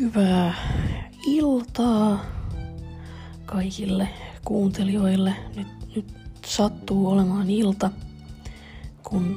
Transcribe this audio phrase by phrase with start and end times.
[0.00, 0.54] Hyvää
[1.26, 2.24] iltaa
[3.46, 4.08] kaikille
[4.44, 5.34] kuuntelijoille.
[5.56, 6.14] Nyt, nyt
[6.46, 7.90] sattuu olemaan ilta,
[9.02, 9.36] kun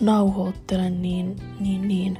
[0.00, 2.18] nauhoittelen, niin, niin, niin.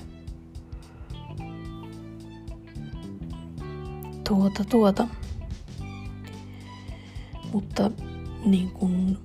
[4.28, 5.08] Tuota, tuota.
[7.52, 7.90] Mutta
[8.44, 9.18] niin kuin,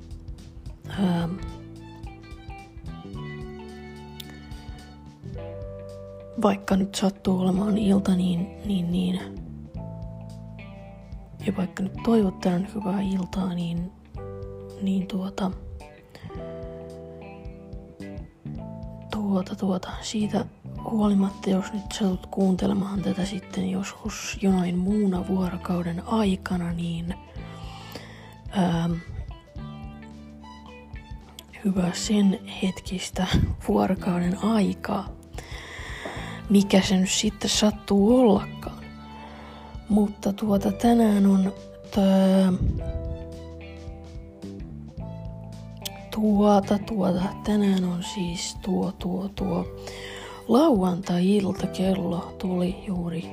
[0.90, 1.30] ää,
[6.42, 9.20] vaikka nyt sattuu olemaan ilta, niin, niin, niin.
[11.46, 13.92] Ja vaikka nyt toivottelen hyvää iltaa, niin,
[14.82, 15.52] niin tuota,
[19.12, 20.46] tuota, tuota, siitä
[20.92, 27.14] huolimatta, jos nyt satut kuuntelemaan tätä sitten joskus jonain muuna vuorokauden aikana, niin
[28.50, 28.90] ää,
[31.66, 33.28] hyvä sen hetkistä
[33.68, 35.18] vuorokauden aikaa
[36.50, 38.84] mikä se nyt sitten sattuu ollakaan.
[39.90, 41.54] Mutta tuota tänään on
[41.96, 42.54] tää,
[46.12, 49.66] tuota, tuota, tänään on siis tuo, tuo, tuo
[50.48, 53.30] lauantai-ilta kello tuli juuri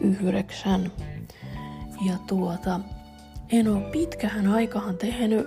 [0.00, 0.92] yhdeksän.
[2.06, 2.80] Ja tuota,
[3.52, 5.46] en ole pitkähän aikahan tehnyt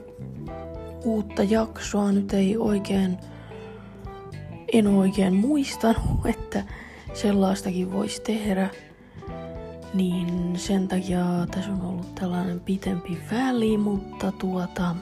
[1.04, 3.18] uutta jaksoa, nyt ei oikein
[4.80, 6.64] en oikein muistanut, että
[7.14, 8.70] sellaistakin voisi tehdä.
[9.94, 14.96] Niin sen takia tässä on ollut tällainen pitempi väli, mutta tuota...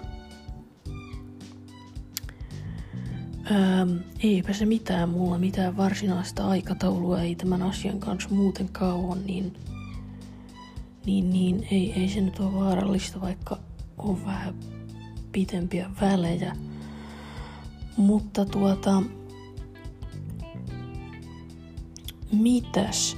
[3.51, 9.53] Ähm, eipä se mitään, mulla mitään varsinaista aikataulua ei tämän asian kanssa muuten kauan, niin,
[11.05, 13.59] niin, niin ei, ei se nyt ole vaarallista, vaikka
[13.97, 14.55] on vähän
[15.31, 16.55] pitempiä välejä.
[17.97, 19.03] Mutta tuota,
[22.33, 23.17] Mitäs?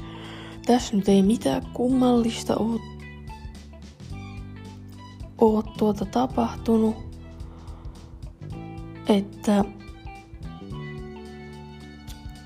[0.65, 2.79] Tässä nyt ei mitään kummallista oo,
[5.41, 6.95] oo tuota tapahtunut.
[9.09, 9.65] Että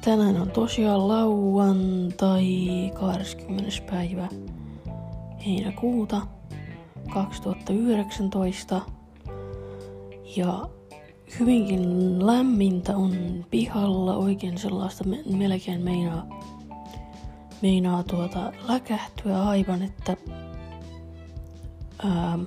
[0.01, 3.71] tänään on tosiaan lauantai 20.
[3.89, 4.29] päivä
[5.45, 6.21] heinäkuuta
[7.13, 8.81] 2019.
[10.35, 10.69] Ja
[11.39, 13.15] hyvinkin lämmintä on
[13.51, 15.03] pihalla, oikein sellaista
[15.37, 16.27] melkein meinaa
[17.61, 20.17] meinaa tuota läkähtyä aivan, että
[22.03, 22.39] ää,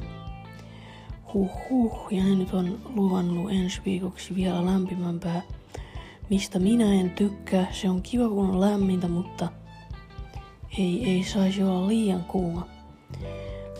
[1.34, 5.42] huh huh, ja ne nyt on luvannut ensi viikoksi vielä lämpimämpää,
[6.30, 7.66] mistä minä en tykkää.
[7.72, 9.48] Se on kiva, kun on lämmintä, mutta
[10.78, 12.66] ei, ei saisi olla liian kuuma.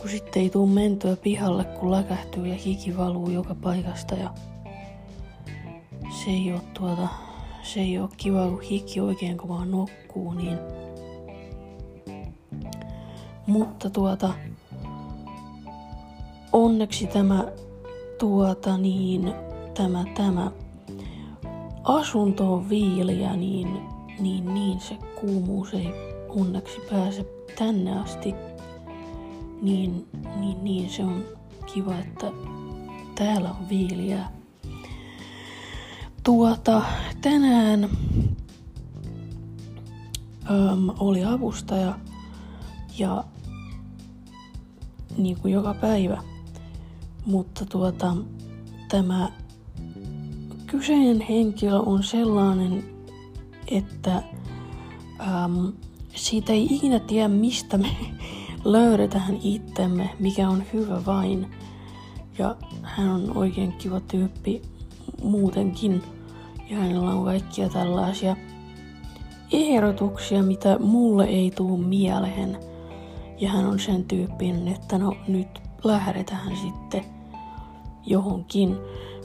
[0.01, 4.35] Kun sitten ei tuu mentyä pihalle, kun läkähtyy ja hiki valuu joka paikasta ja
[6.25, 7.09] se ei ole tuota,
[7.63, 10.59] se ei ole kiva, kun hiki oikein kovaa nokkuu, niin
[13.47, 14.35] mutta tuota,
[16.53, 17.45] onneksi tämä,
[18.19, 19.35] tuota niin,
[19.75, 20.51] tämä, tämä
[21.85, 23.81] asunto on viiliä, niin,
[24.21, 25.89] niin, niin se kuumuus ei
[26.29, 27.27] onneksi pääse
[27.59, 28.35] tänne asti.
[29.63, 31.25] Niin, niin, niin se on
[31.75, 32.27] kiva, että
[33.15, 34.25] täällä on viiliä.
[36.23, 36.83] Tuota,
[37.21, 37.85] tänään
[40.51, 41.99] öm, oli avustaja
[42.99, 43.25] ja
[45.17, 46.23] niin kuin joka päivä.
[47.27, 48.17] Mutta tuota,
[48.89, 49.33] tämä
[50.67, 52.85] kyseinen henkilö on sellainen,
[53.69, 54.23] että
[55.21, 55.73] äm,
[56.15, 57.89] siitä ei ikinä tiedä, mistä me
[58.65, 61.51] löydetään itsemme, mikä on hyvä vain.
[62.39, 64.63] Ja hän on oikein kiva tyyppi
[65.23, 66.03] muutenkin.
[66.71, 68.37] Ja hänellä on kaikkia tällaisia
[69.53, 72.59] ehdotuksia, mitä mulle ei tuu mieleen–
[73.43, 77.05] ja hän on sen tyyppinen, että no nyt lähdetään sitten
[78.07, 78.77] johonkin,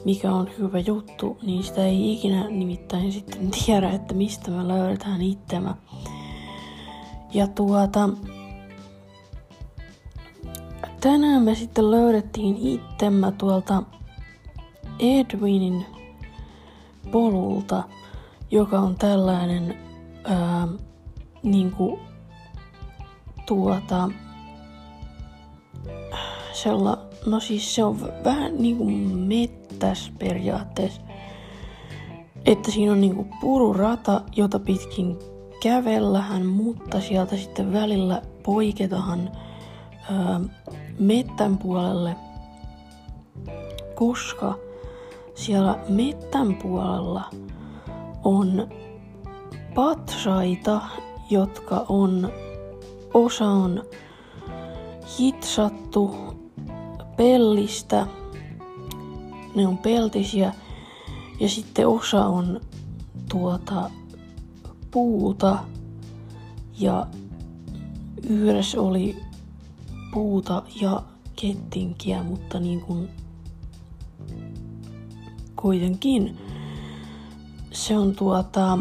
[0.06, 5.22] mikä on hyvä juttu, niin sitä ei ikinä nimittäin sitten tiedä, että mistä me löydetään
[5.22, 5.74] itsemme.
[7.34, 8.10] Ja tuota,
[11.02, 13.84] tänään me sitten löydettiin itsemme tuolta
[15.00, 15.86] Edwinin
[17.12, 17.84] polulta,
[18.52, 19.78] joka on tällainen
[20.24, 20.68] ää,
[21.44, 22.07] niinku
[23.48, 24.10] tuota,
[26.54, 28.86] sella, no siis se on vähän niinku
[29.16, 31.02] mettäs periaatteessa.
[32.46, 35.18] Että siinä on niinku pururata, jota pitkin
[35.64, 39.32] kävellähän, mutta sieltä sitten välillä poiketahan
[40.12, 40.18] öö,
[41.00, 42.16] mettän puolelle,
[43.96, 44.60] koska
[45.36, 47.24] siellä mettän puolella
[48.24, 48.68] on
[49.76, 50.82] patsaita
[51.30, 52.32] jotka on,
[53.18, 53.84] osa on
[55.20, 56.16] hitsattu
[57.18, 58.08] pellistä,
[59.56, 60.54] ne on peltisiä.
[61.40, 62.62] Ja sitten osa on
[63.30, 63.92] tuota
[64.92, 65.60] puuta.
[66.80, 67.08] Ja
[68.30, 69.18] yhdessä oli
[70.14, 71.04] puuta ja
[71.36, 73.10] kettinkiä, mutta niin kuin
[75.56, 76.38] kuitenkin.
[77.72, 78.80] Se on tuota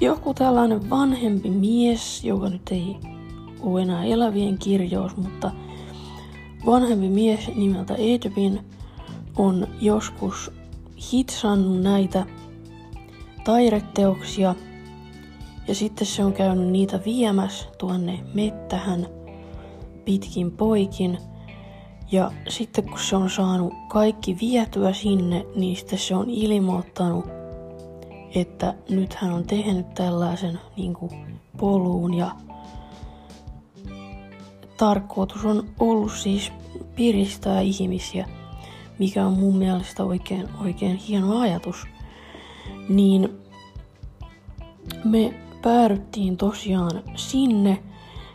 [0.00, 2.96] joku tällainen vanhempi mies, joka nyt ei
[3.60, 5.50] ole enää elävien kirjous, mutta
[6.66, 8.60] vanhempi mies nimeltä Edwin
[9.36, 10.50] on joskus
[11.12, 12.26] hitsannut näitä
[13.44, 14.54] taideteoksia
[15.68, 19.06] ja sitten se on käynyt niitä viemässä tuonne mettähän
[20.04, 21.18] pitkin poikin.
[22.12, 27.24] Ja sitten kun se on saanut kaikki vietyä sinne, niin sitten se on ilmoittanut,
[28.34, 32.30] että nyt hän on tehnyt tällaisen niin kuin, poluun ja
[34.76, 36.52] tarkoitus on ollut siis
[36.94, 38.28] piristää ihmisiä,
[38.98, 41.86] mikä on mun mielestä oikein, oikein hieno ajatus.
[42.88, 43.38] Niin
[45.04, 47.82] me päädyttiin tosiaan sinne.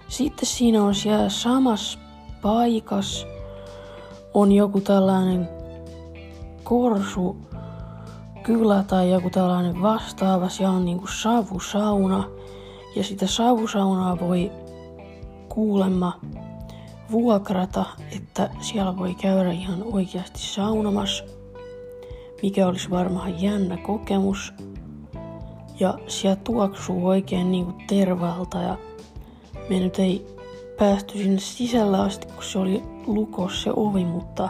[0.07, 1.99] Sitten siinä on siellä samassa
[2.41, 3.27] paikas
[4.33, 5.49] on joku tällainen
[6.63, 7.37] korsu
[8.45, 10.49] kylä tai joku tällainen vastaava.
[10.49, 12.23] Siellä on niinku savusauna
[12.95, 14.51] ja sitä savusaunaa voi
[15.49, 16.19] kuulemma
[17.11, 21.23] vuokrata, että siellä voi käydä ihan oikeasti saunomassa,
[22.41, 24.53] mikä olisi varmaan jännä kokemus.
[25.79, 28.77] Ja siellä tuoksuu oikein niinku tervaalta ja
[29.69, 30.27] me nyt ei
[30.79, 34.49] päästy sinne sisällä asti, kun se oli lukos se ovi, mutta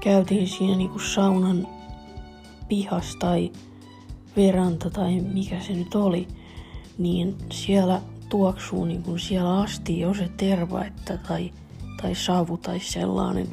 [0.00, 1.79] käytiin siinä niinku saunan
[2.70, 3.52] pihas tai
[4.36, 6.28] veranta tai mikä se nyt oli,
[6.98, 11.52] niin siellä tuoksuu niin kuin siellä asti jo se terva että, tai,
[12.02, 13.48] tai savu tai sellainen.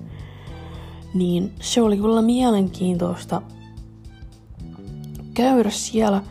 [1.13, 3.41] Niin se oli kyllä mielenkiintoista
[5.33, 6.21] käydä siellä.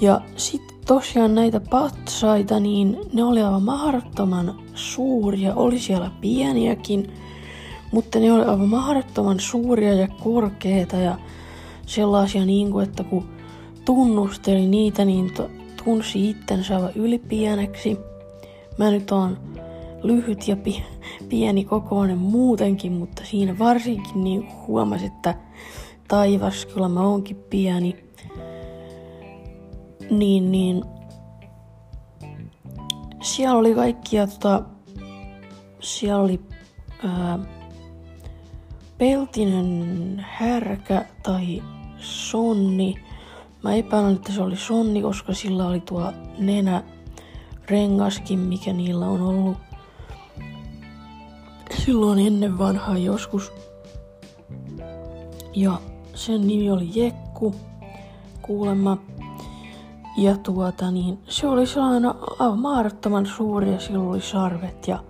[0.00, 5.54] Ja sitten tosiaan näitä patsaita, niin ne oli aivan mahdottoman suuria.
[5.54, 7.12] Oli siellä pieniäkin,
[7.92, 11.18] mutta ne oli aivan mahdottoman suuria ja korkeita ja
[11.86, 13.28] sellaisia niin kuin, että kun
[13.84, 15.32] tunnusteli niitä, niin
[15.84, 17.98] tunsi itsensä ylipieneksi.
[18.78, 19.38] Mä nyt oon
[20.02, 20.84] lyhyt ja pi-
[21.28, 25.34] pieni kokoinen muutenkin, mutta siinä varsinkin niin huomasi, että
[26.08, 27.96] taivas, kyllä mä oonkin pieni.
[30.10, 30.84] Niin, niin.
[33.22, 34.62] Siellä oli kaikkia tota,
[35.80, 36.40] siellä oli
[37.04, 37.38] ää,
[38.98, 41.62] peltinen härkä tai
[41.98, 42.94] sonni.
[43.62, 46.82] Mä epäilen, että se oli sonni, koska sillä oli tuo nenä
[47.68, 49.56] rengaskin, mikä niillä on ollut
[51.84, 53.52] silloin ennen vanhaa joskus.
[55.54, 55.80] Ja
[56.14, 57.54] sen nimi oli Jekku,
[58.42, 58.96] kuulemma.
[60.16, 65.04] Ja tuota niin, se oli sellainen aivan mahdottoman suuri ja sillä oli sarvet ja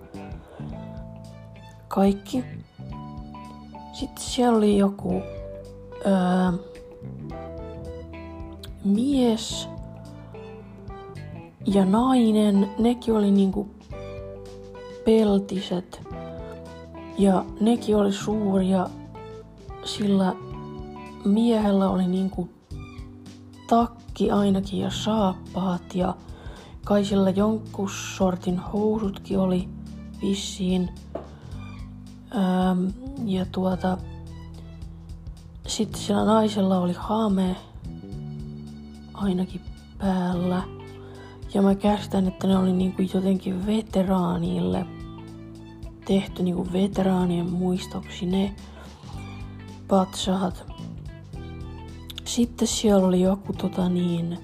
[1.87, 2.62] kaikki.
[4.03, 5.21] Sitten siellä oli joku
[6.05, 6.51] öö,
[8.83, 9.69] mies
[11.65, 13.67] ja nainen, nekin oli niinku
[15.05, 16.01] peltiset
[17.17, 18.89] ja nekin oli suuria,
[19.85, 20.35] sillä
[21.25, 22.49] miehellä oli niinku
[23.67, 26.15] takki ainakin ja saappaat ja
[26.85, 29.69] kai sillä jonkun sortin housutkin oli
[30.21, 30.89] vissiin.
[32.35, 32.93] Öm,
[33.25, 33.97] ja tuota,
[35.67, 37.55] sitten sillä naisella oli haame
[39.13, 39.61] ainakin
[39.97, 40.63] päällä.
[41.53, 44.85] Ja mä käsitän, että ne oli niinku jotenkin veteraanille
[46.05, 48.55] tehty niinku veteraanien muistoksi ne
[49.87, 50.65] patsaat.
[52.25, 54.37] Sitten siellä oli joku tota niin,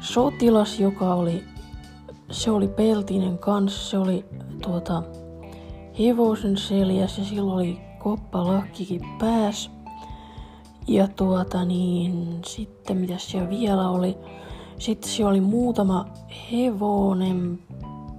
[0.00, 1.44] sotilas, joka oli,
[2.30, 4.24] se oli peltinen kanssa, se oli
[4.62, 5.02] tuota,
[5.98, 9.70] hevosen seljäs ja sillä oli koppalakkikin pääs.
[10.88, 14.16] Ja tuota niin, sitten mitä siellä vielä oli,
[14.78, 16.06] sitten siellä oli muutama
[16.52, 17.58] hevonen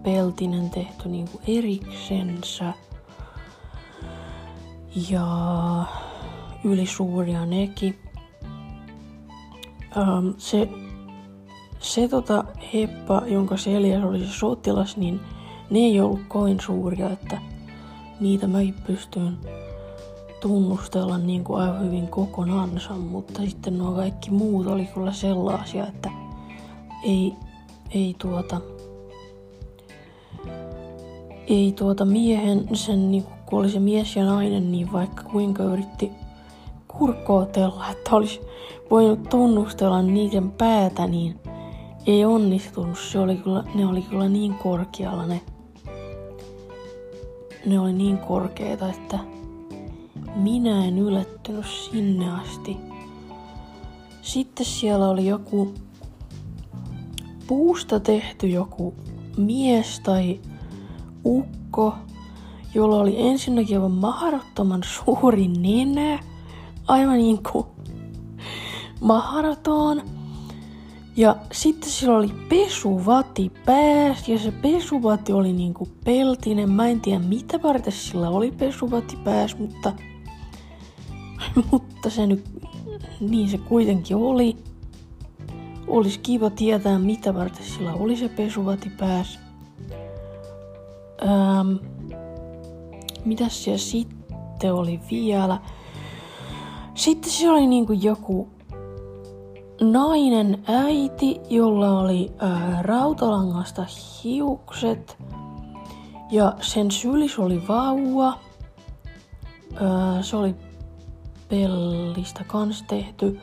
[0.04, 2.74] peltinen tehty niinku eriksensä.
[5.10, 5.26] Ja
[6.64, 8.00] ylisuuria nekin.
[9.98, 10.70] Um, se
[11.80, 12.44] se tota
[12.74, 15.20] heppa, jonka seljäs oli se sotilas, niin
[15.70, 17.42] ne ei ollut koin suuria, että
[18.20, 18.58] niitä mä
[18.88, 19.38] pystyin
[20.42, 26.10] tunnustella niin kuin aivan hyvin kokonaansa, mutta sitten nuo kaikki muut oli kyllä sellaisia, että
[27.04, 27.34] ei,
[27.92, 28.62] ei tuota,
[31.48, 36.12] ei tuota miehen, sen niin kun oli se mies ja nainen, niin vaikka kuinka yritti
[36.88, 38.42] kurkootella, että olisi
[38.92, 41.40] voinut tunnustella niiden päätä, niin
[42.08, 43.00] ei onnistunut.
[43.00, 45.42] Se oli kyllä, ne oli kyllä niin korkealla ne,
[47.66, 49.20] ne oli niin korkeita, että
[50.36, 52.78] minä en yllättynyt sinne asti.
[54.22, 55.74] Sitten siellä oli joku
[57.48, 58.94] puusta tehty joku
[59.38, 60.40] mies tai
[61.26, 61.96] ukko,
[62.74, 66.20] jolla oli ensinnäkin aivan mahdottoman suuri nenä,
[66.88, 67.66] aivan niin kuin
[69.02, 70.02] mahdoton.
[71.20, 76.72] Ja sitten sillä oli pesuvati päässä ja se pesuvati oli niinku peltinen.
[76.72, 79.94] Mä en tiedä mitä varten sillä oli pesuvati päässä, mutta,
[81.72, 82.46] mutta se nyt,
[83.20, 84.58] niin se kuitenkin oli.
[85.88, 89.40] Olisi kiva tietää mitä varten sillä oli se pesuvati päässä.
[91.22, 91.76] Ähm,
[93.26, 95.60] mitäs siellä sitten oli vielä?
[96.96, 98.48] Sitten se oli niinku joku
[99.82, 103.86] nainen äiti, jolla oli ää, rautalangasta
[104.24, 105.18] hiukset
[106.32, 108.40] ja sen sylis oli vauva.
[109.76, 110.56] Ää, se oli
[111.50, 113.40] pellistä kans tehty.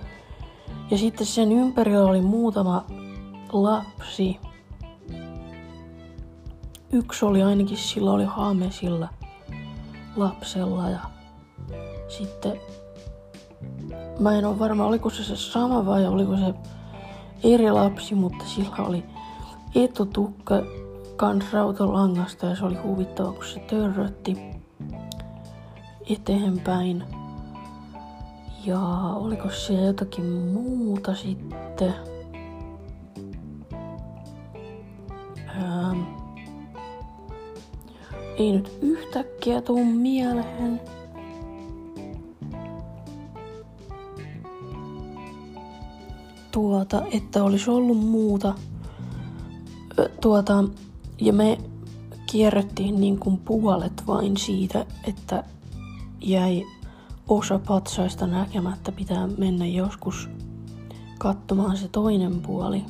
[0.91, 2.85] Ja sitten sen ympärillä oli muutama
[3.53, 4.41] lapsi.
[6.93, 9.09] Yksi oli ainakin, sillä oli haame sillä
[10.17, 11.01] lapsella ja
[12.09, 12.61] sitten
[14.21, 16.55] Mä en ole varma, oliko se se sama vai oliko se
[17.45, 19.05] eri lapsi, mutta sillä oli
[19.75, 20.63] etutukka
[21.17, 24.37] kans rautalangasta ja se oli huvittava, kun se törrötti
[26.11, 27.05] eteenpäin.
[28.65, 28.81] Ja
[29.17, 31.95] oliko se jotakin muuta sitten?
[35.57, 36.03] Ähm,
[38.39, 40.81] ei nyt yhtäkkiä tuu mieleen.
[46.57, 48.55] Tuota, että olisi ollut muuta.
[50.21, 50.65] Tuota,
[51.21, 51.59] ja me
[52.31, 55.45] kierrettiin niin kuin puolet vain siitä, että
[56.21, 56.67] jäi
[57.29, 58.93] osa patsaista näkemättä.
[58.93, 60.29] Pitää mennä joskus
[61.19, 62.85] katsomaan se toinen puoli.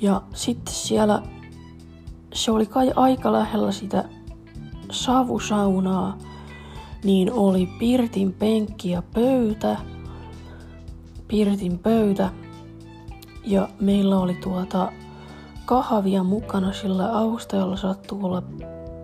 [0.00, 1.22] Ja sitten siellä
[2.34, 4.04] se oli kai aika lähellä sitä
[4.90, 6.18] savusaunaa,
[7.04, 9.76] niin oli pirtin penkki ja pöytä–
[11.30, 12.30] pirtin pöytä
[13.44, 14.92] ja meillä oli tuota
[15.64, 18.42] kahvia mukana sillä avustajalla sattuu olla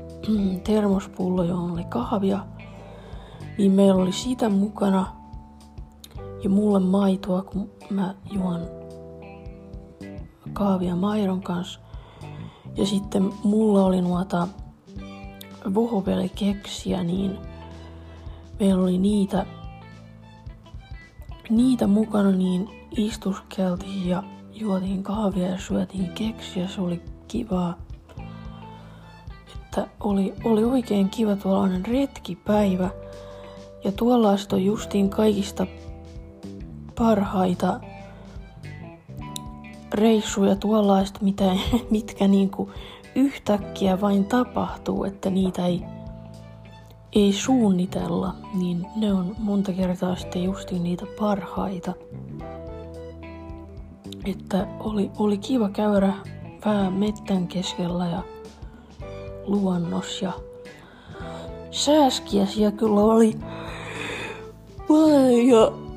[0.65, 2.47] termospullo, johon oli kahvia.
[3.59, 5.07] Niin meillä oli sitä mukana
[6.43, 8.61] ja mulle maitoa, kun mä juon
[10.53, 11.81] kahvia maidon kanssa.
[12.77, 14.49] Ja sitten mulla oli nuota
[15.75, 17.39] vohoveli-keksiä, niin
[18.61, 19.47] meillä oli niitä
[21.51, 24.23] niitä mukana niin istuskeltiin ja
[24.53, 26.69] juotiin kahvia ja syötiin keksiä.
[26.69, 27.79] Se oli kivaa.
[29.55, 32.91] Että oli, oli oikein kiva tuollainen retkipäivä.
[33.85, 35.67] Ja tuollaista on justiin kaikista
[36.99, 37.81] parhaita
[39.95, 41.45] reissuja tuollaista, mitä,
[41.91, 42.71] mitkä niinku
[43.15, 45.83] yhtäkkiä vain tapahtuu, että niitä ei
[47.17, 51.93] ei suunnitella, niin ne on monta kertaa sitten justiin niitä parhaita.
[54.25, 56.13] Että oli, oli kiva käydä
[56.65, 58.23] vähän mettän keskellä ja
[59.45, 60.33] luonnos ja
[61.71, 63.39] sääskiä siellä kyllä oli
[64.89, 65.97] paljon,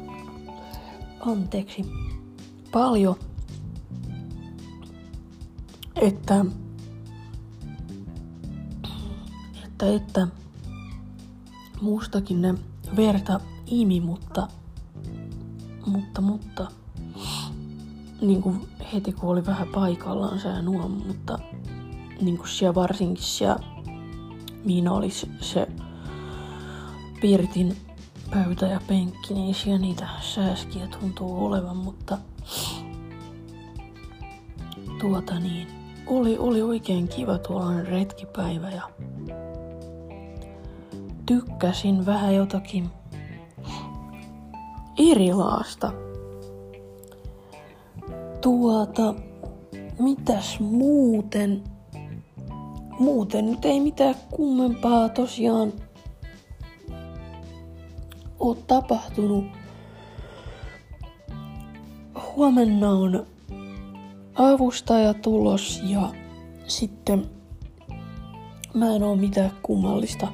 [1.20, 1.86] anteeksi,
[2.72, 3.16] paljon,
[6.02, 6.46] että,
[9.66, 10.28] että, että
[11.82, 12.56] Muustakin ne
[12.96, 14.48] verta imi, mutta,
[15.86, 16.68] mutta, mutta,
[18.22, 21.40] niin kuin heti kun oli vähän paikallaan se nuo, mutta
[22.22, 23.60] niin kuin siellä varsinkin siellä,
[24.66, 25.68] mihin oli se, se
[27.22, 27.78] Pirtin
[28.32, 32.18] pöytä ja penkki, niin siellä niitä sääskiä tuntuu olevan, mutta
[35.02, 35.68] tuota niin,
[36.08, 38.90] oli, oli oikein kiva tuollainen retkipäivä ja
[41.30, 42.90] tykkäsin vähän jotakin
[44.98, 45.92] erilaasta.
[48.42, 49.14] Tuota,
[50.00, 51.64] mitäs muuten?
[53.00, 55.74] Muuten nyt ei mitään kummempaa tosiaan
[58.40, 59.46] ole tapahtunut.
[62.36, 63.26] Huomenna on
[64.36, 66.14] avustaja tulos ja
[66.68, 67.26] sitten
[68.74, 70.28] mä en oo mitään kummallista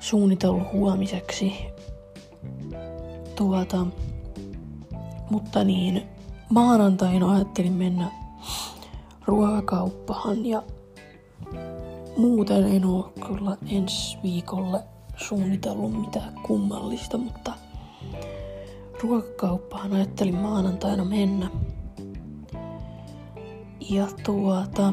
[0.00, 1.52] suunnitellut huomiseksi.
[3.36, 3.86] Tuota,
[5.30, 6.02] mutta niin,
[6.48, 8.10] maanantaina ajattelin mennä
[9.26, 10.62] ruokakauppahan ja
[12.16, 14.82] muuten en oo kyllä ensi viikolle
[15.16, 17.52] suunnitellut mitään kummallista, mutta
[19.02, 21.50] ruokakauppahan ajattelin maanantaina mennä.
[23.90, 24.92] Ja tuota...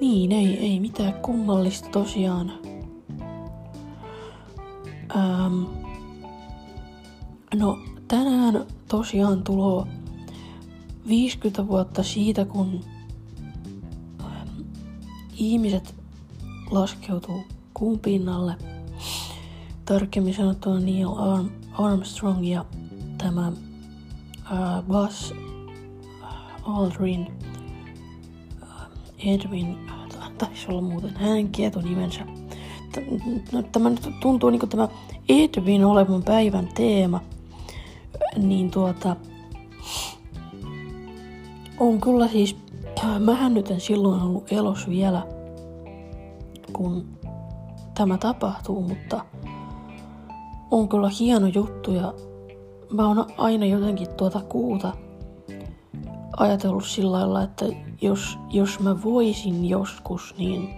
[0.00, 2.52] Niin, ei, ei mitään kummallista tosiaan.
[5.16, 5.64] Ähm,
[7.54, 9.86] no, tänään tosiaan tulo
[11.08, 12.80] 50 vuotta siitä, kun
[14.20, 14.48] ähm,
[15.34, 15.94] ihmiset
[16.70, 18.54] laskeutuu kuun pinnalle.
[19.84, 21.08] Tarkemmin sanottuna Neil
[21.72, 22.64] Armstrong ja
[23.18, 25.32] tämä äh, Buzz
[26.62, 27.26] Aldrin
[29.18, 29.78] Edwin,
[30.38, 32.26] taisi olla muuten hänen kietonimensä.
[33.52, 34.88] No, tämä nyt tuntuu niin kuin tämä
[35.28, 37.20] Edwin olevan päivän teema.
[38.36, 39.16] Niin tuota,
[41.80, 42.56] on kyllä siis,
[43.04, 45.26] äh, mähän nyt en silloin ollut elos vielä,
[46.72, 47.06] kun
[47.94, 49.24] tämä tapahtuu, mutta
[50.70, 52.14] on kyllä hieno juttu ja
[52.90, 54.92] mä oon aina jotenkin tuota kuuta
[56.36, 57.64] ajatellut sillä lailla, että
[58.00, 60.74] jos, jos mä voisin joskus, niin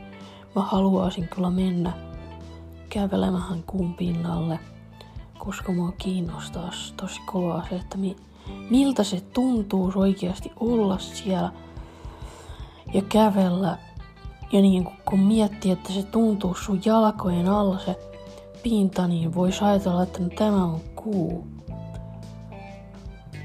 [0.54, 1.92] mä haluaisin kyllä mennä
[2.88, 4.60] kävelemään kuun pinnalle,
[5.38, 8.16] koska mua kiinnostaa tosi kovaa se, että mi,
[8.70, 11.52] miltä se tuntuu oikeasti olla siellä
[12.94, 13.78] ja kävellä.
[14.52, 17.98] Ja niin kun miettii, että se tuntuu sun jalkojen alla se
[18.62, 21.46] pinta, niin voisi ajatella, että no, tämä on kuu.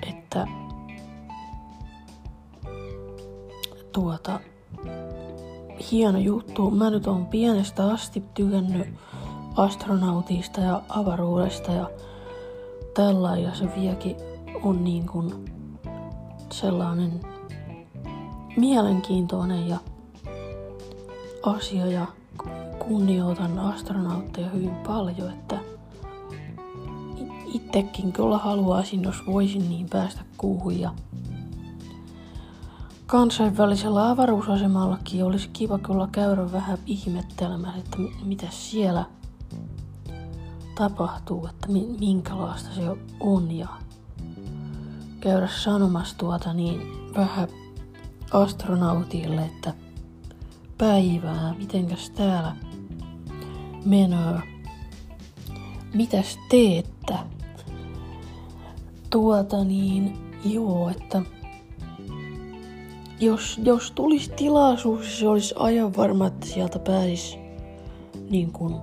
[0.08, 0.47] Että
[3.93, 4.39] tuota,
[5.91, 6.71] hieno juttu.
[6.71, 8.88] Mä nyt on pienestä asti tykännyt
[9.56, 11.89] astronautista ja avaruudesta ja
[12.93, 14.15] tällä ja se vieläkin
[14.63, 15.45] on niin kuin
[16.51, 17.19] sellainen
[18.58, 19.77] mielenkiintoinen ja
[21.43, 22.08] asia ja
[22.79, 25.60] kunnioitan astronautteja hyvin paljon, että
[27.53, 30.91] itsekin kyllä haluaisin, jos voisin niin päästä kuuhun ja
[33.13, 39.06] kansainvälisellä avaruusasemallakin olisi kiva kyllä käydä vähän ihmettelemään, että mitä siellä
[40.76, 41.67] tapahtuu, että
[41.99, 42.82] minkälaista se
[43.19, 43.67] on ja
[45.19, 46.82] käydä sanomassa tuota niin
[47.15, 47.47] vähän
[48.32, 49.73] astronautille, että
[50.78, 52.56] päivää, mitenkäs täällä
[53.86, 54.41] menee,
[55.93, 57.19] mitäs teettä.
[59.10, 61.21] Tuota niin, joo, että
[63.19, 67.38] jos, jos tulisi tilaisuus, se olisi ajan varma, että sieltä pääsis
[68.30, 68.76] niin kuin,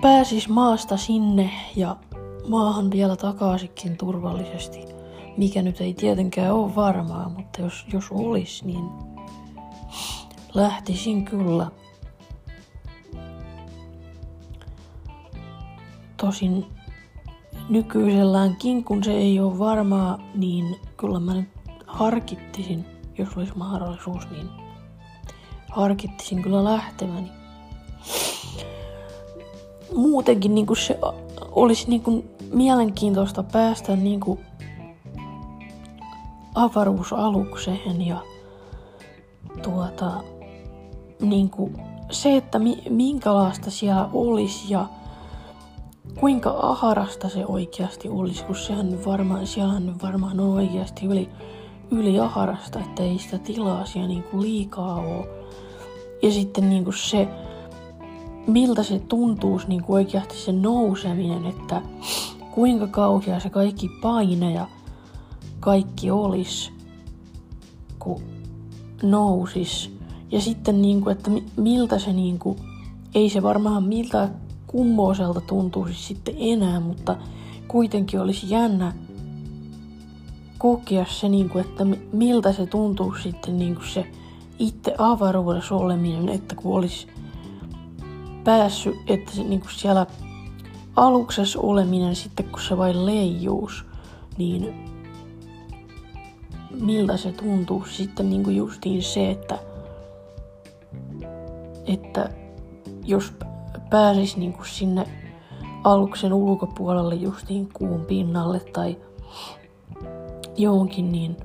[0.00, 1.96] pääsis maasta sinne ja
[2.48, 4.84] maahan vielä takaisinkin turvallisesti.
[5.36, 8.88] Mikä nyt ei tietenkään ole varmaa, mutta jos, jos olisi, niin
[10.54, 11.70] lähtisin kyllä.
[16.16, 16.66] Tosin
[17.68, 21.55] nykyiselläänkin, kun se ei ole varmaa, niin kyllä mä nyt
[21.96, 22.86] harkittisin,
[23.18, 24.48] jos olisi mahdollisuus, niin
[25.70, 27.32] harkittisin kyllä lähteväni.
[29.96, 30.98] Muutenkin niin kuin se
[31.50, 34.40] olisi niin kuin mielenkiintoista päästä niin kuin
[36.54, 38.16] avaruusalukseen ja
[39.62, 40.10] tuota,
[41.20, 41.76] niin kuin
[42.10, 44.86] se, että mi, minkälaista siellä olisi ja
[46.20, 51.28] kuinka aharasta se oikeasti olisi, kun sehän varmaan, siellähän varmaan on oikeasti yli,
[51.90, 55.28] yli aharasta, että ei sitä tilaa siellä niin kuin liikaa ole.
[56.22, 57.28] Ja sitten niin kuin se,
[58.46, 61.82] miltä se tuntuisi niin kuin oikeasti se nouseminen, että
[62.54, 64.66] kuinka kauhea se kaikki paine ja
[65.60, 66.72] kaikki olisi,
[67.98, 68.22] kun
[69.02, 69.96] nousis.
[70.30, 72.58] Ja sitten, niin kuin, että miltä se, niin kuin,
[73.14, 74.28] ei se varmaan miltä
[74.66, 77.16] kummoiselta tuntuisi sitten enää, mutta
[77.68, 78.92] kuitenkin olisi jännä
[80.66, 84.06] kokea se, niin kuin, että miltä se tuntuu sitten niin kuin se
[84.58, 87.06] itse avaruudessa oleminen, että kun olisi
[88.44, 90.06] päässyt, että se, niin kuin siellä
[90.96, 93.84] aluksessa oleminen sitten kun se vain leijuus,
[94.38, 94.74] niin
[96.80, 99.58] miltä se tuntuu sitten niin kuin justiin se, että,
[101.86, 102.30] että
[103.04, 103.32] jos
[103.90, 105.06] pääsis niin kuin sinne
[105.84, 108.96] aluksen ulkopuolelle justiin kuun pinnalle tai
[110.56, 111.36] johonkin, niin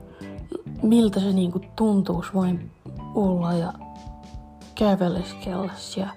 [0.83, 2.71] miltä se niinku tuntuisi vain
[3.15, 3.73] olla ja
[4.75, 6.07] käveleskellä ja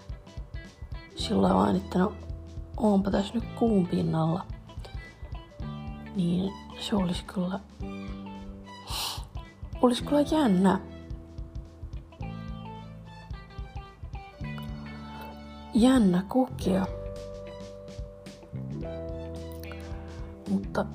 [1.16, 2.12] sillä vain, että no
[2.76, 4.46] onpa tässä nyt kuun pinnalla.
[6.16, 7.60] Niin se olisi kyllä,
[9.82, 10.80] olisi kyllä jännä.
[15.74, 16.86] Jännä kokea.
[20.50, 20.86] Mutta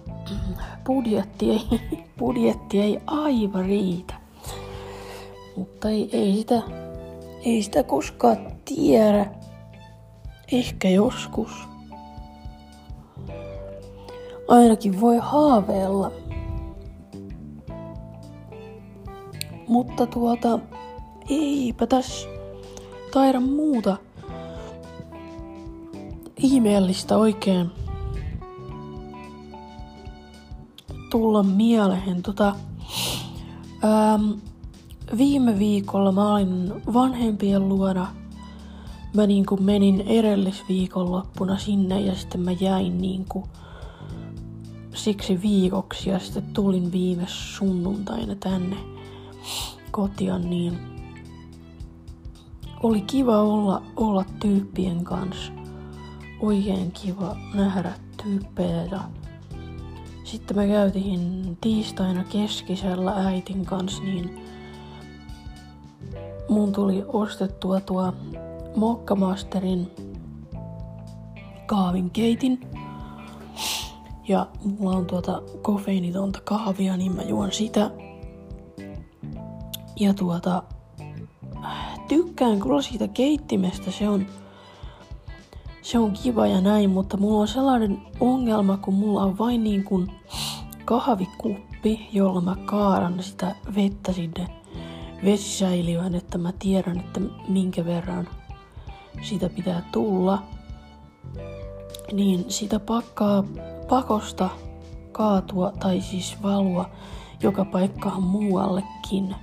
[0.85, 1.81] budjetti ei,
[2.19, 4.13] budjetti ei aivan riitä.
[5.57, 6.61] Mutta ei, ei, sitä,
[7.45, 9.25] ei sitä koskaan tiedä.
[10.51, 11.51] Ehkä joskus.
[14.47, 16.11] Ainakin voi haaveilla.
[19.67, 20.59] Mutta tuota,
[21.29, 22.27] eipä tässä
[23.13, 23.97] taida muuta
[26.37, 27.71] ihmeellistä oikein
[31.09, 32.21] tulla mieleen.
[32.23, 32.55] Tota,
[33.83, 34.31] ähm,
[35.17, 38.07] viime viikolla mä olin vanhempien luona.
[39.13, 43.47] Mä niinku menin edellisviikonloppuna sinne ja sitten mä jäin niinku
[44.93, 48.77] siksi viikoksi ja sitten tulin viime sunnuntaina tänne
[49.91, 50.79] kotia, niin
[52.83, 55.51] oli kiva olla, olla tyyppien kanssa.
[56.41, 57.93] Oikein kiva nähdä
[58.23, 58.99] tyyppejä ja
[60.31, 64.45] sitten me käytiin tiistaina keskisellä äitin kanssa, niin
[66.49, 68.13] mun tuli ostettua tuo
[68.75, 69.91] Mokkamasterin
[72.13, 72.67] keitin.
[74.27, 77.91] Ja mulla on tuota kofeiinitonta kahvia, niin mä juon sitä.
[79.99, 80.63] Ja tuota,
[82.07, 84.25] tykkään kyllä siitä keittimestä, se on,
[85.81, 89.83] se on kiva ja näin, mutta mulla on sellainen ongelma, kun mulla on vain niin
[89.83, 90.11] kuin
[90.85, 94.47] kahvikuppi, jolla mä kaaran sitä vettä sinne
[95.25, 98.27] vesisäiliöön, että mä tiedän, että minkä verran
[99.21, 100.43] sitä pitää tulla.
[102.11, 103.43] Niin sitä pakkaa
[103.89, 104.49] pakosta
[105.11, 106.89] kaatua tai siis valua
[107.43, 109.35] joka paikkaan muuallekin.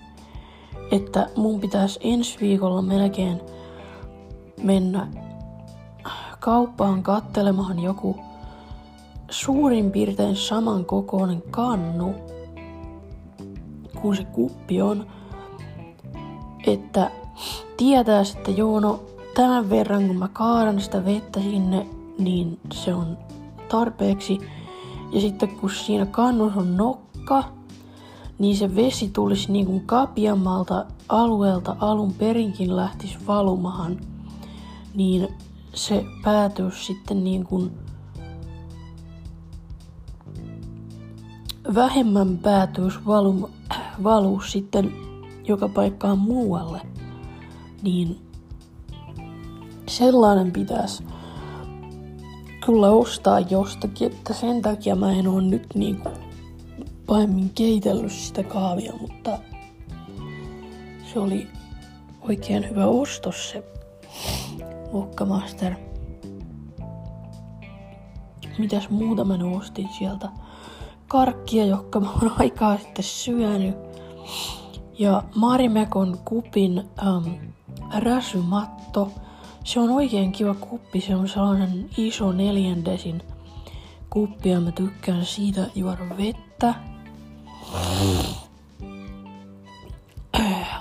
[0.91, 3.41] Että mun pitäisi ensi viikolla melkein
[4.63, 5.09] mennä
[6.47, 8.17] kauppaan kattelemaan joku
[9.31, 12.15] suurin piirtein saman kokoinen kannu
[14.03, 15.07] kuin se kuppi on.
[16.67, 17.11] Että
[17.77, 19.01] tietää, että joo, no
[19.35, 21.87] tämän verran kun mä kaadan sitä vettä sinne,
[22.19, 23.19] niin se on
[23.69, 24.39] tarpeeksi.
[25.13, 27.45] Ja sitten kun siinä kannussa on nokka,
[28.39, 34.01] niin se vesi tulisi niin kuin kapiammalta alueelta alun perinkin lähtisi valumahan,
[34.95, 35.29] niin
[35.77, 37.71] se päätyisi sitten niin kuin
[41.75, 43.51] vähemmän päätyisi valu,
[44.03, 44.93] valuu sitten
[45.45, 46.81] joka paikkaan muualle,
[47.83, 48.21] niin
[49.89, 51.05] sellainen pitäisi
[52.67, 56.09] kyllä ostaa jostakin, että sen takia mä en oo nyt niinku
[57.07, 59.39] pahemmin keitellyt sitä kahvia, mutta
[61.13, 61.49] se oli
[62.21, 63.65] oikein hyvä ostos se
[64.93, 65.75] Mokkamaster.
[68.59, 70.29] Mitäs muuta mä ostin sieltä?
[71.09, 73.77] Karkkia, jotka mä oon aikaa sitten syönyt.
[74.99, 77.29] Ja Marimekon kupin ähm,
[77.99, 79.13] räsymatto
[79.67, 81.01] se on oikein kiva kuppi.
[81.01, 83.23] Se on sellainen iso neljändesin
[84.11, 86.75] kuppi ja mä tykkään siitä juoda vettä.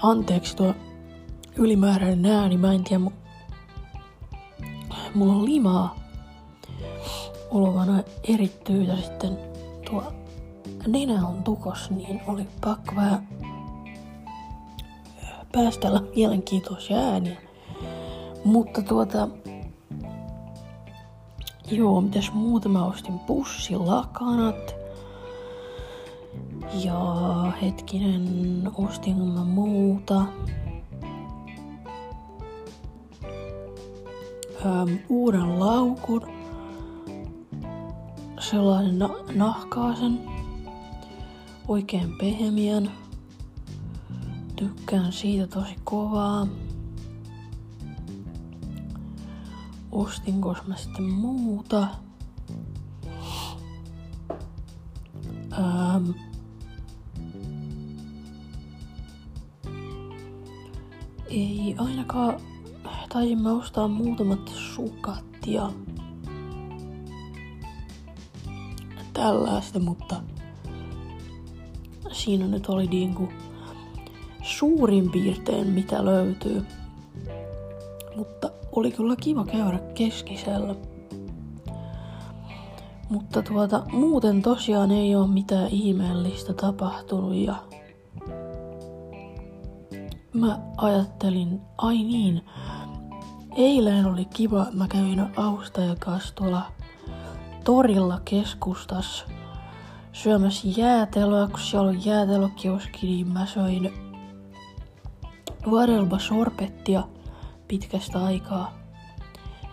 [0.01, 0.73] Anteeksi tuo
[1.55, 2.57] ylimääräinen ääni.
[2.57, 3.03] Mä en tiedä,
[5.15, 5.95] mulla on limaa
[7.51, 9.37] olevana erittyy ja sitten
[9.89, 10.03] tuo
[10.87, 13.27] nenä on tukos, niin oli pakko vähän
[15.51, 17.37] päästellä mielenkiintoisia ääniä.
[18.45, 19.27] Mutta tuota...
[21.71, 24.75] Joo, mitäs muuta mä ostin pussilakanat.
[26.83, 27.03] Ja
[27.61, 30.25] hetkinen, ostin mä muuta.
[34.65, 36.21] Öm, uuden laukun.
[38.39, 40.19] Sellainen na- nahkaasen.
[41.67, 42.91] Oikein pehmeän.
[44.55, 46.47] Tykkään siitä tosi kovaa.
[49.95, 51.87] ostinko mä sitten muuta.
[55.53, 56.09] Ähm.
[61.29, 62.39] Ei ainakaan,
[63.15, 65.71] taisin mä ostaa muutamat sukat ja
[69.13, 70.15] tällaista, mutta
[72.11, 73.29] siinä nyt oli niinku
[74.43, 76.65] suurin piirtein mitä löytyy.
[78.15, 80.75] Mutta oli kyllä kiva käydä keskisellä.
[83.09, 87.55] Mutta tuota, muuten tosiaan ei ole mitään ihmeellistä tapahtunut ja
[90.33, 92.41] mä ajattelin, ai niin,
[93.55, 96.71] eilen oli kiva, mä kävin Austajan kanssa tuolla
[97.63, 99.25] torilla keskustassa
[100.13, 103.93] syömässä jäätelöä, kun siellä on jäätelökioski, niin mä söin
[105.71, 107.03] varelba sorpettia
[107.67, 108.73] pitkästä aikaa.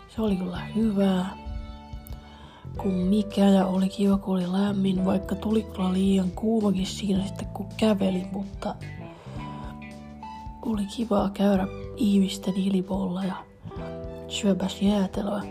[0.08, 1.42] Se oli kyllä hyvää.
[2.76, 7.46] Kun mikä ja oli kiva, kun oli lämmin, vaikka tuli kyllä liian kuumakin siinä sitten
[7.46, 8.74] kun käveli, mutta
[10.62, 11.66] oli kivaa käydä
[11.96, 13.51] ihmisten ilipolla ja
[14.32, 15.42] syöpäs jäätelöä.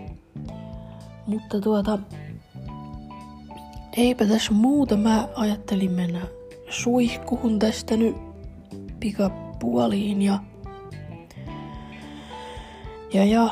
[1.28, 2.00] Mutta tuota,
[3.98, 4.98] eipä tässä muuta.
[4.98, 6.22] Mä ajattelin mennä
[6.70, 8.16] suihkuhun tästä nyt
[9.00, 10.40] pikapuoliin ja
[13.14, 13.50] ja, ja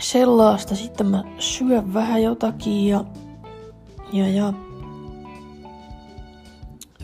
[0.00, 0.74] sellaista.
[0.74, 3.04] Sitten mä syön vähän jotakin ja,
[4.12, 4.52] ja, ja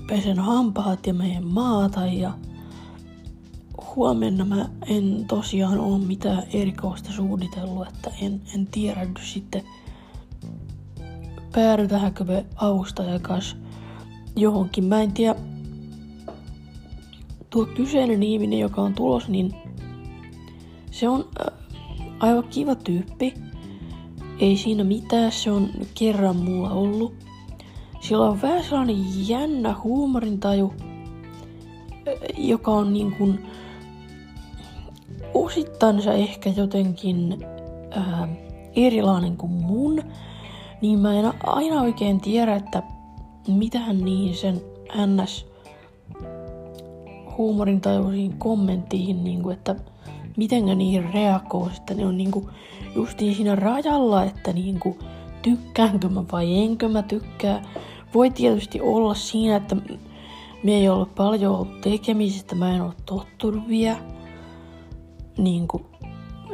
[0.09, 2.33] pesen hampaat ja menen maata ja
[3.97, 9.63] huomenna mä en tosiaan ole mitään erikoista suunnitellut, että en, en tiedä nyt sitten
[11.53, 13.57] päädytäänkö me avustajan kanssa
[14.37, 14.85] johonkin.
[14.85, 15.35] Mä en tiedä,
[17.51, 19.55] tuo kyseinen ihminen, joka on tulos, niin
[20.91, 21.59] se on äh,
[22.21, 23.35] aivan kiva tyyppi.
[24.39, 27.15] Ei siinä mitään, se on kerran mulla ollut.
[28.01, 30.73] Sillä on vähän sellainen jännä huumorintaju,
[31.93, 33.47] äh, joka on niin kuin
[35.35, 37.47] osittansa ehkä jotenkin
[37.91, 38.29] ää,
[38.77, 40.03] erilainen kuin mun,
[40.81, 42.83] niin mä en aina oikein tiedä, että
[43.49, 44.61] mitähän niin sen
[45.07, 45.47] ns.
[47.39, 49.77] huumorintajuisiin kommenttiin, niin kuin, että
[50.37, 52.51] miten niihin reagoi, että ne on niinku
[52.95, 54.99] justiin siinä rajalla, että niinku
[55.43, 57.63] tykkäänkö mä vai enkö mä tykkää.
[58.15, 59.77] Voi tietysti olla siinä, että
[60.65, 64.10] me ei ollut paljon ollut tekemisistä, mä en ole tottunut vielä
[65.45, 65.87] niinku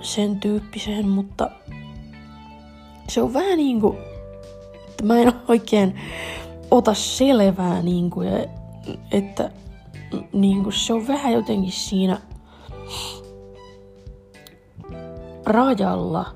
[0.00, 1.50] sen tyyppiseen, mutta
[3.08, 3.96] se on vähän niinku,
[4.88, 5.94] että mä en oikein
[6.70, 8.46] ota selvää niinku, ja,
[9.12, 9.50] että
[10.32, 12.20] niinku se on vähän jotenkin siinä
[15.46, 16.26] rajalla.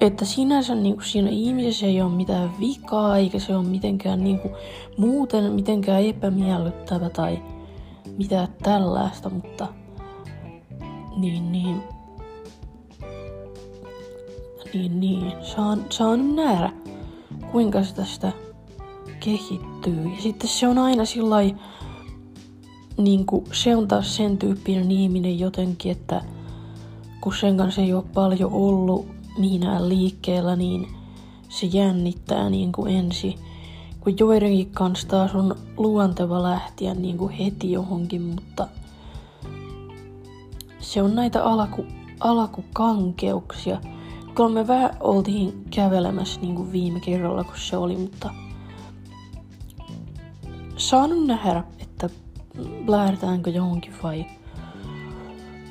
[0.00, 4.38] Että sinänsä niin kuin siinä ihmisessä ei ole mitään vikaa, eikä se ole mitenkään niin
[4.38, 4.54] kuin,
[4.98, 7.42] muuten mitenkään epämiellyttävä tai
[8.18, 9.68] mitään tällaista, mutta
[11.16, 11.82] niin, niin,
[14.74, 16.72] niin, niin, saan, saan nähdä,
[17.52, 18.32] kuinka se tästä
[19.20, 20.04] kehittyy.
[20.16, 21.36] Ja sitten se on aina sillä
[22.98, 26.22] niin kuin, se on taas sen tyyppinen ihminen jotenkin, että
[27.20, 29.06] kun sen kanssa ei ole paljon ollut
[29.38, 30.86] minä liikkeellä, niin
[31.48, 33.34] se jännittää niin kuin ensi.
[34.00, 38.68] Kun joidenkin kanssa taas on luonteva lähteä niin kuin heti johonkin, mutta
[40.86, 41.86] se on näitä alaku,
[42.20, 43.80] alakukankeuksia.
[44.34, 48.30] Kyllä me vähän oltiin kävelemässä niin kuin viime kerralla, kun se oli, mutta
[50.76, 52.10] saan nähdä, että
[52.86, 54.26] lähdetäänkö johonkin vai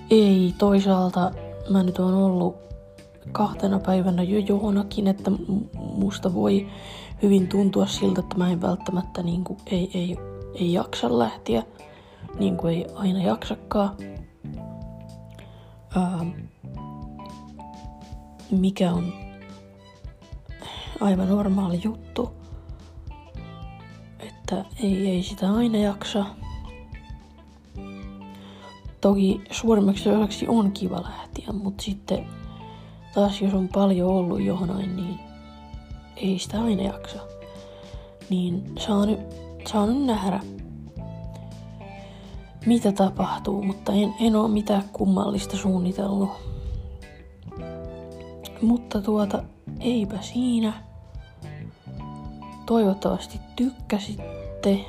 [0.10, 0.54] ei.
[0.58, 1.32] Toisaalta
[1.70, 2.56] mä nyt oon ollut
[3.32, 5.32] kahtena päivänä jo johonakin, että
[5.78, 6.68] musta voi
[7.22, 10.18] hyvin tuntua siltä, että mä en välttämättä niin kuin, ei, ei,
[10.56, 11.64] ei jaksa lähteä,
[12.40, 13.96] niin kuin ei aina jaksakaan.
[15.96, 16.26] Ää,
[18.52, 19.14] mikä on
[21.02, 22.32] aivan normaali juttu,
[24.20, 26.26] että ei, ei sitä aina jaksa.
[29.02, 32.28] Toki suurimmaksi osaksi on kiva lähteä, mutta sitten
[33.14, 35.20] taas jos on paljon ollut johonain, niin
[36.16, 37.20] ei sitä aina jaksa.
[38.30, 39.20] Niin saa nyt,
[39.68, 40.40] saa nyt nähdä,
[42.66, 46.30] mitä tapahtuu, mutta en, en ole mitään kummallista suunnitellut.
[48.62, 49.44] Mutta tuota,
[49.80, 50.74] eipä siinä.
[52.66, 54.86] Toivottavasti tykkäsitte.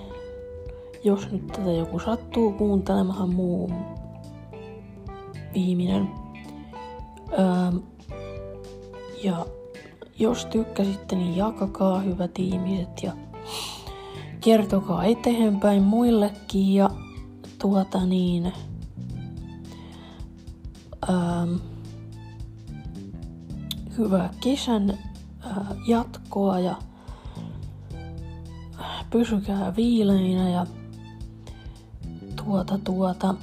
[1.04, 3.70] Jos nyt tätä joku sattuu kuuntelemaan muu
[5.54, 6.08] ihminen.
[7.32, 7.80] Öö,
[9.22, 9.46] ja
[10.18, 13.12] jos tykkäsitte, niin jakakaa hyvät ihmiset ja
[14.40, 16.90] kertokaa eteenpäin muillekin ja
[17.59, 18.53] tuota niin,
[21.09, 21.14] öö,
[23.99, 25.53] hyvää kesän öö,
[25.87, 26.77] jatkoa ja
[29.11, 30.66] pysykää viileinä ja
[32.45, 33.35] tuota tuota,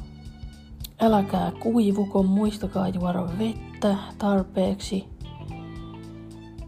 [1.02, 5.06] älkää kuivuko, muistakaa juoda vettä tarpeeksi.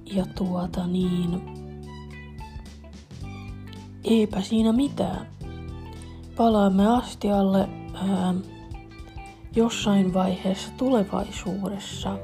[0.05, 1.41] Ja tuota niin,
[4.03, 5.34] eipä siinä mitään.
[6.37, 8.33] Palaamme astialle ää,
[9.55, 12.17] jossain vaiheessa tulevaisuudessa.